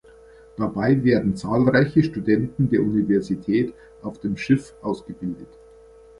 Dabei 0.57 1.03
werden 1.03 1.35
zahlreiche 1.35 2.01
Studenten 2.03 2.71
der 2.71 2.81
Universität 2.81 3.75
auf 4.01 4.19
dem 4.19 4.35
Schiff 4.35 4.73
ausgebildet. 4.81 5.59